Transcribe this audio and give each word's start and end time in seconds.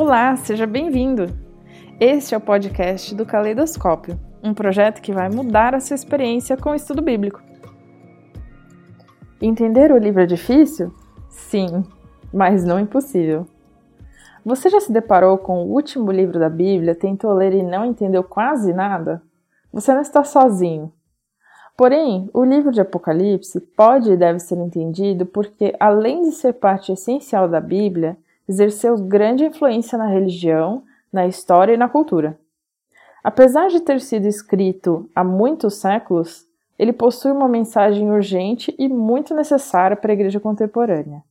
Olá, 0.00 0.36
seja 0.36 0.64
bem-vindo! 0.64 1.26
Este 1.98 2.32
é 2.32 2.38
o 2.38 2.40
podcast 2.40 3.12
do 3.16 3.26
Caleidoscópio, 3.26 4.16
um 4.44 4.54
projeto 4.54 5.02
que 5.02 5.12
vai 5.12 5.28
mudar 5.28 5.74
a 5.74 5.80
sua 5.80 5.96
experiência 5.96 6.56
com 6.56 6.70
o 6.70 6.74
estudo 6.76 7.02
bíblico. 7.02 7.42
Entender 9.42 9.90
o 9.90 9.98
livro 9.98 10.22
é 10.22 10.26
difícil? 10.26 10.94
Sim, 11.28 11.82
mas 12.32 12.64
não 12.64 12.78
impossível. 12.78 13.44
Você 14.44 14.70
já 14.70 14.78
se 14.78 14.92
deparou 14.92 15.36
com 15.36 15.64
o 15.64 15.72
último 15.72 16.12
livro 16.12 16.38
da 16.38 16.48
Bíblia, 16.48 16.94
tentou 16.94 17.32
ler 17.32 17.52
e 17.52 17.64
não 17.64 17.84
entendeu 17.84 18.22
quase 18.22 18.72
nada? 18.72 19.20
Você 19.72 19.92
não 19.92 20.00
está 20.00 20.22
sozinho. 20.22 20.92
Porém, 21.76 22.30
o 22.32 22.44
livro 22.44 22.70
de 22.70 22.80
Apocalipse 22.80 23.60
pode 23.60 24.12
e 24.12 24.16
deve 24.16 24.38
ser 24.38 24.58
entendido 24.58 25.26
porque, 25.26 25.74
além 25.80 26.22
de 26.22 26.30
ser 26.36 26.52
parte 26.52 26.92
essencial 26.92 27.48
da 27.48 27.60
Bíblia, 27.60 28.16
exerceu 28.48 28.96
grande 28.96 29.44
influência 29.44 29.98
na 29.98 30.06
religião, 30.06 30.82
na 31.12 31.26
história 31.26 31.74
e 31.74 31.76
na 31.76 31.88
cultura. 31.88 32.38
Apesar 33.22 33.68
de 33.68 33.80
ter 33.80 34.00
sido 34.00 34.26
escrito 34.26 35.08
há 35.14 35.22
muitos 35.22 35.74
séculos, 35.74 36.46
ele 36.78 36.92
possui 36.92 37.32
uma 37.32 37.48
mensagem 37.48 38.10
urgente 38.10 38.74
e 38.78 38.88
muito 38.88 39.34
necessária 39.34 39.96
para 39.96 40.12
a 40.12 40.14
igreja 40.14 40.38
contemporânea. 40.38 41.22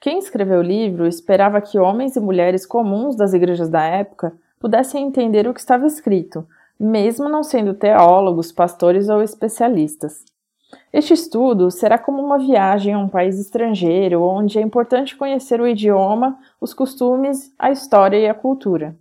Quem 0.00 0.18
escreveu 0.18 0.60
o 0.60 0.62
livro 0.62 1.06
esperava 1.06 1.60
que 1.60 1.78
homens 1.78 2.16
e 2.16 2.20
mulheres 2.20 2.66
comuns 2.66 3.14
das 3.16 3.32
igrejas 3.32 3.68
da 3.68 3.84
época 3.84 4.32
pudessem 4.58 5.06
entender 5.06 5.46
o 5.46 5.54
que 5.54 5.60
estava 5.60 5.86
escrito, 5.86 6.46
mesmo 6.80 7.28
não 7.28 7.42
sendo 7.42 7.74
teólogos, 7.74 8.50
pastores 8.50 9.08
ou 9.08 9.22
especialistas. 9.22 10.24
Este 10.92 11.12
estudo 11.12 11.70
será 11.70 11.98
como 11.98 12.22
uma 12.22 12.38
viagem 12.38 12.94
a 12.94 12.98
um 12.98 13.08
país 13.08 13.38
estrangeiro, 13.38 14.22
onde 14.22 14.58
é 14.58 14.62
importante 14.62 15.16
conhecer 15.16 15.60
o 15.60 15.66
idioma, 15.66 16.38
os 16.60 16.72
costumes, 16.72 17.52
a 17.58 17.70
história 17.70 18.16
e 18.16 18.28
a 18.28 18.34
cultura. 18.34 18.96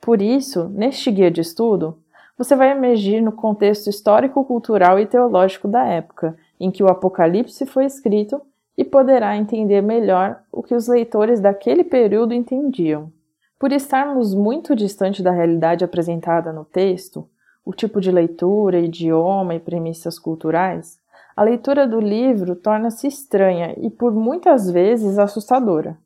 Por 0.00 0.20
isso, 0.20 0.68
neste 0.68 1.10
guia 1.10 1.30
de 1.30 1.40
estudo, 1.40 1.98
você 2.36 2.56
vai 2.56 2.70
emergir 2.70 3.20
no 3.20 3.32
contexto 3.32 3.88
histórico, 3.88 4.44
cultural 4.44 4.98
e 4.98 5.06
teológico 5.06 5.68
da 5.68 5.84
época 5.84 6.36
em 6.58 6.70
que 6.70 6.82
o 6.82 6.88
Apocalipse 6.88 7.64
foi 7.66 7.84
escrito 7.84 8.40
e 8.76 8.84
poderá 8.84 9.36
entender 9.36 9.80
melhor 9.80 10.40
o 10.50 10.62
que 10.62 10.74
os 10.74 10.88
leitores 10.88 11.40
daquele 11.40 11.84
período 11.84 12.34
entendiam. 12.34 13.12
Por 13.58 13.72
estarmos 13.72 14.34
muito 14.34 14.74
distante 14.74 15.22
da 15.22 15.30
realidade 15.30 15.84
apresentada 15.84 16.52
no 16.52 16.64
texto, 16.64 17.28
o 17.64 17.72
tipo 17.72 18.00
de 18.00 18.10
leitura, 18.10 18.78
idioma 18.78 19.54
e 19.54 19.60
premissas 19.60 20.18
culturais, 20.18 20.98
a 21.34 21.42
leitura 21.42 21.86
do 21.86 21.98
livro 21.98 22.54
torna-se 22.54 23.08
estranha 23.08 23.74
e 23.78 23.90
por 23.90 24.12
muitas 24.12 24.70
vezes 24.70 25.18
assustadora. 25.18 25.98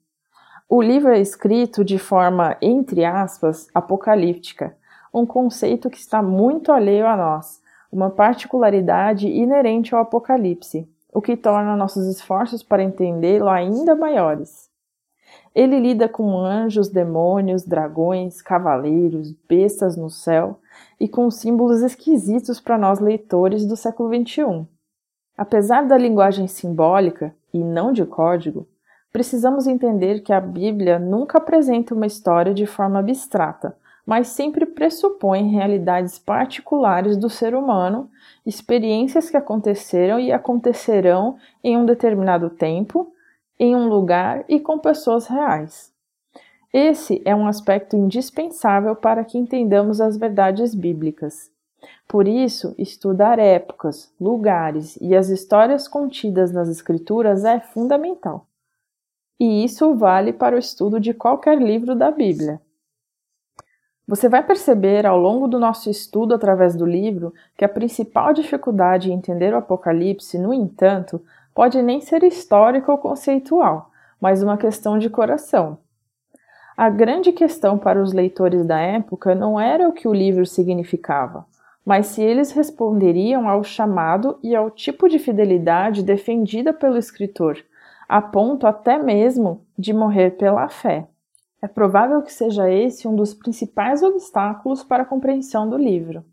O 0.68 0.80
livro 0.80 1.10
é 1.10 1.18
escrito 1.18 1.84
de 1.84 1.98
forma, 1.98 2.56
entre 2.62 3.04
aspas, 3.04 3.68
apocalíptica, 3.74 4.76
um 5.12 5.26
conceito 5.26 5.90
que 5.90 5.98
está 5.98 6.22
muito 6.22 6.70
alheio 6.70 7.06
a 7.06 7.16
nós, 7.16 7.60
uma 7.90 8.10
particularidade 8.10 9.26
inerente 9.26 9.94
ao 9.94 10.02
Apocalipse, 10.02 10.88
o 11.12 11.22
que 11.22 11.36
torna 11.36 11.76
nossos 11.76 12.06
esforços 12.06 12.62
para 12.62 12.82
entendê-lo 12.82 13.48
ainda 13.48 13.96
maiores. 13.96 14.68
Ele 15.54 15.80
lida 15.80 16.08
com 16.08 16.38
anjos, 16.38 16.88
demônios, 16.88 17.64
dragões, 17.64 18.40
cavaleiros, 18.42 19.32
bestas 19.48 19.96
no 19.96 20.10
céu 20.10 20.60
e 20.98 21.08
com 21.08 21.30
símbolos 21.30 21.82
esquisitos 21.82 22.60
para 22.60 22.78
nós 22.78 22.98
leitores 23.00 23.66
do 23.66 23.76
século 23.76 24.08
XXI. 24.14 24.66
Apesar 25.36 25.82
da 25.86 25.96
linguagem 25.96 26.48
simbólica 26.48 27.34
e 27.54 27.62
não 27.62 27.92
de 27.92 28.04
código, 28.04 28.66
precisamos 29.12 29.66
entender 29.66 30.20
que 30.20 30.32
a 30.32 30.40
Bíblia 30.40 30.98
nunca 30.98 31.38
apresenta 31.38 31.94
uma 31.94 32.06
história 32.06 32.52
de 32.52 32.66
forma 32.66 32.98
abstrata, 32.98 33.76
mas 34.04 34.28
sempre 34.28 34.64
pressupõe 34.64 35.50
realidades 35.50 36.18
particulares 36.18 37.16
do 37.16 37.28
ser 37.28 37.54
humano, 37.54 38.10
experiências 38.44 39.28
que 39.28 39.36
aconteceram 39.36 40.18
e 40.18 40.32
acontecerão 40.32 41.36
em 41.62 41.76
um 41.76 41.84
determinado 41.84 42.48
tempo 42.50 43.12
em 43.58 43.74
um 43.74 43.88
lugar 43.88 44.44
e 44.48 44.60
com 44.60 44.78
pessoas 44.78 45.26
reais. 45.26 45.92
Esse 46.72 47.22
é 47.24 47.34
um 47.34 47.46
aspecto 47.46 47.96
indispensável 47.96 48.94
para 48.94 49.24
que 49.24 49.38
entendamos 49.38 50.00
as 50.00 50.16
verdades 50.16 50.74
bíblicas. 50.74 51.50
Por 52.06 52.28
isso, 52.28 52.74
estudar 52.76 53.38
épocas, 53.38 54.12
lugares 54.20 54.98
e 55.00 55.14
as 55.14 55.28
histórias 55.28 55.88
contidas 55.88 56.52
nas 56.52 56.68
Escrituras 56.68 57.44
é 57.44 57.60
fundamental. 57.60 58.46
E 59.40 59.64
isso 59.64 59.94
vale 59.94 60.32
para 60.32 60.56
o 60.56 60.58
estudo 60.58 60.98
de 60.98 61.14
qualquer 61.14 61.60
livro 61.60 61.94
da 61.94 62.10
Bíblia. 62.10 62.60
Você 64.06 64.28
vai 64.28 64.42
perceber 64.42 65.06
ao 65.06 65.18
longo 65.18 65.46
do 65.46 65.58
nosso 65.58 65.88
estudo 65.88 66.34
através 66.34 66.74
do 66.74 66.84
livro 66.84 67.32
que 67.56 67.64
a 67.64 67.68
principal 67.68 68.32
dificuldade 68.32 69.10
em 69.10 69.14
entender 69.14 69.52
o 69.54 69.58
Apocalipse, 69.58 70.38
no 70.38 70.52
entanto, 70.52 71.22
pode 71.54 71.80
nem 71.82 72.00
ser 72.00 72.22
histórica 72.24 72.90
ou 72.90 72.98
conceitual, 72.98 73.90
mas 74.20 74.42
uma 74.42 74.56
questão 74.56 74.98
de 74.98 75.10
coração. 75.10 75.78
A 76.78 76.88
grande 76.88 77.32
questão 77.32 77.76
para 77.76 78.00
os 78.00 78.12
leitores 78.12 78.64
da 78.64 78.78
época 78.78 79.34
não 79.34 79.58
era 79.58 79.88
o 79.88 79.92
que 79.92 80.06
o 80.06 80.14
livro 80.14 80.46
significava, 80.46 81.44
mas 81.84 82.06
se 82.06 82.22
eles 82.22 82.52
responderiam 82.52 83.48
ao 83.48 83.64
chamado 83.64 84.38
e 84.44 84.54
ao 84.54 84.70
tipo 84.70 85.08
de 85.08 85.18
fidelidade 85.18 86.04
defendida 86.04 86.72
pelo 86.72 86.96
escritor, 86.96 87.58
a 88.08 88.22
ponto 88.22 88.64
até 88.64 88.96
mesmo 88.96 89.66
de 89.76 89.92
morrer 89.92 90.36
pela 90.36 90.68
fé. 90.68 91.08
É 91.60 91.66
provável 91.66 92.22
que 92.22 92.32
seja 92.32 92.70
esse 92.70 93.08
um 93.08 93.16
dos 93.16 93.34
principais 93.34 94.00
obstáculos 94.00 94.84
para 94.84 95.02
a 95.02 95.06
compreensão 95.06 95.68
do 95.68 95.76
livro. 95.76 96.24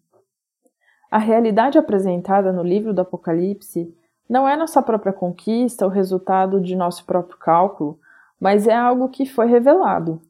A 1.09 1.17
realidade 1.17 1.79
apresentada 1.79 2.53
no 2.53 2.61
livro 2.61 2.93
do 2.93 3.01
Apocalipse 3.01 3.91
não 4.29 4.47
é 4.47 4.55
nossa 4.55 4.79
própria 4.83 5.11
conquista 5.11 5.87
o 5.87 5.89
resultado 5.89 6.61
de 6.61 6.75
nosso 6.75 7.03
próprio 7.03 7.39
cálculo, 7.39 7.99
mas 8.39 8.67
é 8.67 8.75
algo 8.75 9.09
que 9.09 9.25
foi 9.25 9.47
revelado. 9.47 10.21